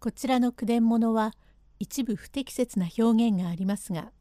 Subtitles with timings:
[0.00, 1.34] こちらの句伝物は
[1.78, 4.12] 一部不適切な表現がありますが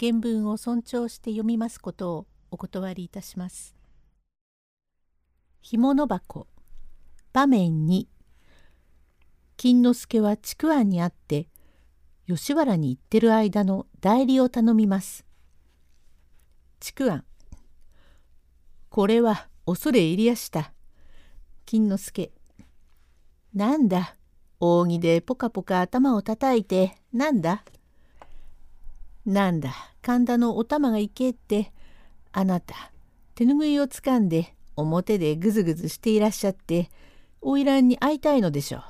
[0.00, 3.76] 原文を尊重して読みますことをお断りいたします。
[5.60, 6.46] 干物箱
[7.34, 8.06] 場面2
[9.58, 11.48] 金之助は筑安にあって
[12.26, 15.26] 吉原に行ってる間の代理を頼みます。
[16.80, 17.26] 筑安
[18.88, 20.72] これは恐れ入りやした。
[21.66, 22.32] 金之助
[23.52, 24.16] なんだ
[24.60, 27.64] 扇でポカポカ頭をたたいてなんだ?
[29.26, 29.74] なんだ?
[30.02, 31.72] 神田のお玉がいけって
[32.32, 32.92] あなた
[33.34, 36.90] 手ぬぐいをつかんで表でぐずぐずしていらっしゃって
[37.42, 38.82] 花魁に会いたいのでしょう。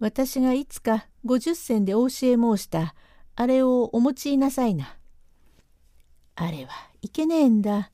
[0.00, 2.94] 私がいつか50銭でお教え申した
[3.36, 4.96] あれをお持ちなさいな。
[6.36, 6.70] あれは
[7.02, 7.90] いけねえんだ。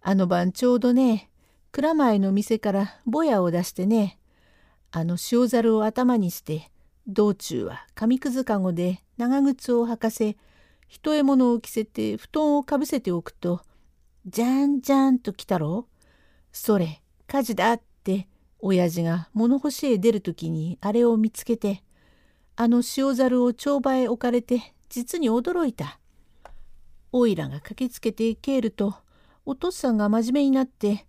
[0.00, 1.30] あの晩ちょうどね
[1.72, 4.18] 蔵前の店からぼやを出してね
[4.92, 6.70] あの塩猿を頭にして
[7.06, 10.36] 道中は紙くずかごで長靴を履かせ
[10.88, 13.62] 一獲物を着せて布団をかぶせておくと
[14.26, 15.86] じゃんじゃんと来たろ
[16.52, 21.82] それ火事だって親父が物干しへ出る時にあれを見つけて
[22.56, 26.00] あの塩猿を帳場へ置かれて実に驚いた。
[27.12, 28.94] おいらが駆けつけて帰ると
[29.44, 31.06] お父さんが真面目になって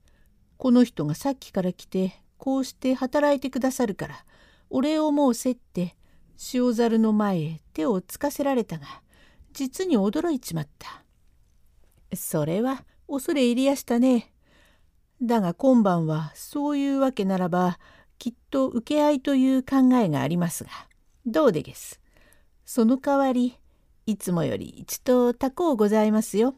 [0.58, 4.26] この人がさっきから来てこうして働いてくださるから
[4.72, 5.96] お礼を申せって
[6.56, 8.88] 塩猿の前へ手をつかせられたが
[9.54, 11.04] 実に驚いちまった。
[12.16, 14.34] それは恐れ入りやしたね。
[15.22, 17.78] だが今晩はそういうわけならば
[18.18, 20.72] きっと受け合いという考えがありますが
[21.28, 22.02] どうでげす。
[22.66, 23.60] その代わり
[24.08, 26.56] いつもより一と高うございますよ。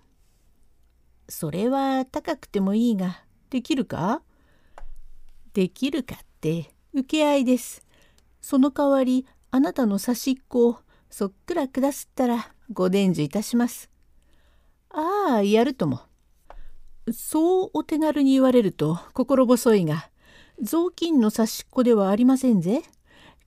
[1.27, 4.21] それは高くてもいいができるか？
[5.53, 7.83] できるかって受け合いです。
[8.41, 10.77] その代わりあなたの差しっこを
[11.09, 13.89] そっくら下すったらご伝授いたします。
[14.89, 16.01] ああやるとも。
[17.11, 20.09] そうお手軽に言われると心細いが
[20.61, 22.81] 雑巾の差しっこではありませんぜ。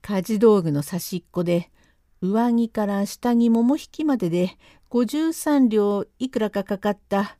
[0.01, 1.69] 家事道具の差しっこで
[2.21, 4.57] 上着から下着桃引きまでで
[4.89, 7.37] 53両いくらかかかった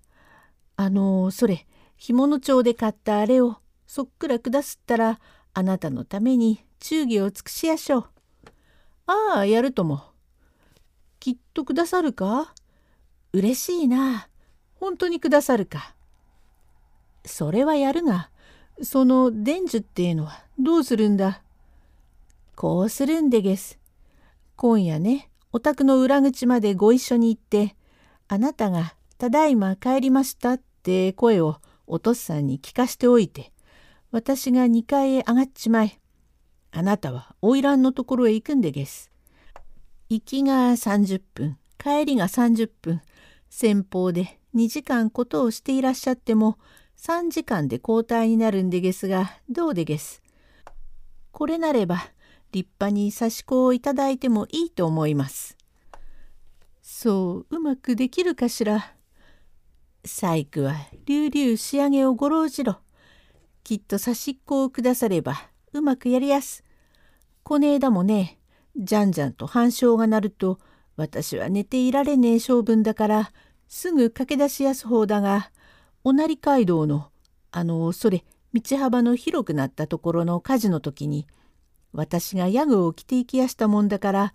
[0.76, 5.20] あのそれ干物町で買ったあれをそっくら下すったら
[5.54, 8.06] あなたのために忠義を尽くしやしょう。
[9.08, 10.04] ああやるとも。
[11.20, 12.54] きっとくださるか？
[13.34, 14.28] 嬉しいな。
[14.76, 15.96] 本当にくださるか？
[17.26, 18.30] それはやるが
[18.84, 21.42] その伝授っていうのはどうするんだ？
[22.56, 23.80] こうするんでげす。
[24.56, 27.76] 今夜ねお宅の裏口までご一緒に行って
[28.28, 33.52] あなたが「ただいま帰りました」って声をお父さんに聞かしておいて
[34.12, 36.00] 私が2階へ上がっちまえ。
[36.72, 39.12] あなたは花魁のところへ行くんでげす。
[40.10, 43.02] 行きが30分帰りが30分
[43.50, 46.58] 先方で2時間ことをしていらっしゃっても
[46.98, 50.22] 3時間で交代になるんでげすがどうでげす。
[51.32, 51.98] これなれば
[52.52, 55.58] 立派に差し子をいただいてもいいと思います。
[56.82, 58.94] そううまくできるかしら。
[60.06, 60.74] 細工は
[61.06, 62.78] 隆々仕上げをごろじろ。
[63.68, 66.64] きっと差しっこをくださればうまくやりやす。
[67.44, 68.40] こねえだもね
[68.78, 70.58] じゃんじゃんと半鐘が鳴ると
[70.96, 73.32] 私は寝ていられねえ性分だから
[73.68, 75.52] すぐ駆け出しやす方だが
[76.06, 77.10] おなり街道の
[77.52, 78.24] あのそれ
[78.54, 81.28] 道幅の広くなったところの火事の時に
[81.92, 84.34] 私がヤグを着て行きやしたもんだから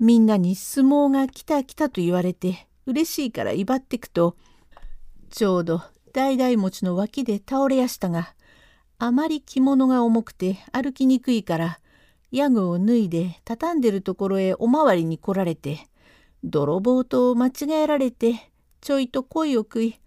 [0.00, 4.34] みんなに相撲が来た来たと言われて嬉しいから威張ってくと
[5.28, 5.82] ちょうど
[6.14, 8.34] 代々餅の脇で倒れやしたが
[8.98, 11.78] あまり着物が重くて歩きにくいから
[12.30, 15.86] ヤグを脱いで畳んでるところへおまわりに来られて
[16.44, 20.00] 泥棒と間違えられてちょいと声を食い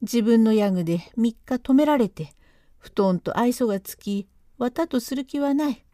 [0.00, 2.34] 自分のヤグで3日止められて
[2.78, 4.26] 布団と愛想がつき
[4.58, 5.84] 綿とする気はない。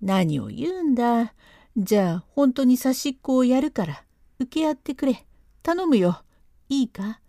[0.00, 1.34] 何を言うんだ。
[1.76, 4.04] じゃあ本当に差しっこをやるから
[4.38, 5.26] 受け合ってくれ。
[5.62, 6.22] 頼むよ。
[6.68, 7.20] いいか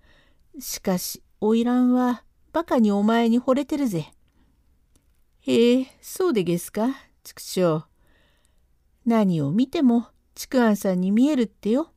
[0.59, 2.23] しかし花魁は
[2.53, 4.13] バカにお前に惚れてるぜ。
[5.42, 7.86] へえ、そうでげすか、畜生。
[9.06, 11.92] 何を見ても、畜庵さんに見えるってよ。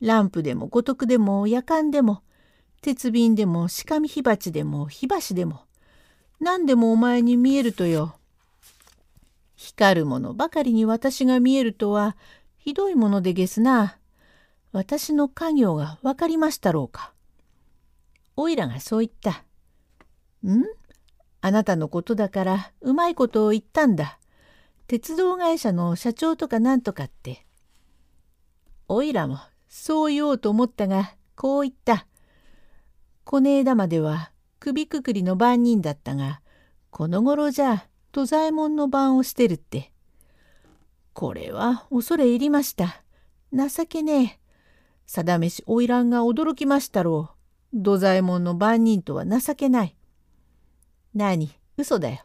[0.00, 2.22] ランプでも五徳でも夜間でも、
[2.80, 5.62] 鉄瓶でも鹿見火鉢でも火箸でも、
[6.40, 8.16] 何でもお前に見えるとよ。
[9.56, 12.16] 光るものばかりに私が見えるとは、
[12.58, 13.98] ひどいものでげすな。
[14.72, 17.12] 私の家業が分かりましたろうか。
[18.36, 19.47] おいらがそう言った。
[20.46, 20.64] ん？
[21.40, 24.18] あなたのことだからうまいことを言ったんだ。
[24.86, 27.46] 鉄道会社の社長とかなんとかって。
[28.88, 29.38] おいらも
[29.68, 32.06] そう言おうと思ったが、こう言った。
[33.24, 36.40] こねえだまでは首くくりの番人だったが、
[36.90, 39.92] この頃じゃ土左衛門の番をしてるって。
[41.12, 43.02] これは恐れ入りました。
[43.52, 44.38] 情けねえ。
[45.04, 47.30] 定めし花魁が驚きましたろ
[47.74, 47.80] う。
[47.82, 49.94] 土左衛門の番人とは情けない。
[51.14, 52.24] 何、嘘だよ。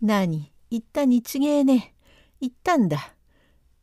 [0.00, 1.94] 何、言ったにちげえね。
[2.40, 3.14] 言ったんだ。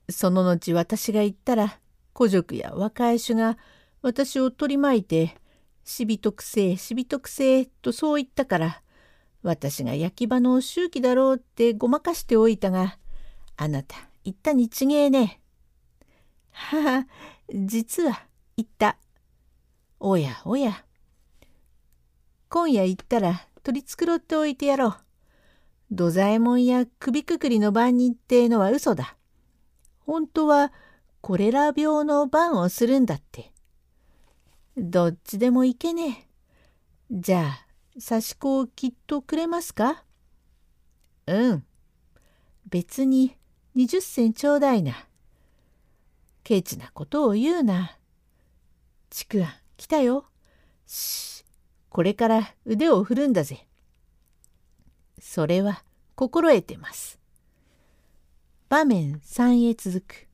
[0.10, 1.80] その後私が言ったら、
[2.15, 3.57] 古塾や若い衆が
[4.01, 5.38] 私を取り巻いて、
[5.83, 8.81] しびとくせえ、しびとくせえ、とそう言ったから、
[9.42, 12.98] 私が焼き場の周期だろうってごまかしておいたが、
[13.57, 15.42] あなた、言ったにちげえね。
[16.51, 17.07] はは、
[17.54, 18.25] 実は、
[18.56, 18.98] 言った。
[20.00, 20.86] おやおや。
[22.50, 24.95] 今夜行ったら取り繕っておいてやろう。
[25.92, 29.15] 土左衛門や首くくりの番人ってのは嘘だ。
[30.06, 30.74] 本当は
[31.21, 33.51] コレラ病の番をするんだって。
[34.75, 36.27] どっちでもいけねえ。
[37.12, 37.65] じゃあ、
[38.01, 40.04] 刺し子をきっとくれますか？
[41.27, 41.63] うん。
[42.69, 43.38] 別に
[43.75, 45.07] 20銭ちょうだいな。
[46.44, 47.98] ケチなことを言うな。
[49.10, 50.25] ちくわ、来たよ。
[50.88, 51.23] し、
[51.94, 53.68] これから腕を振るんだぜ。
[55.22, 55.84] それは
[56.16, 57.19] 心得てます。
[58.68, 60.28] 場面3へ続く。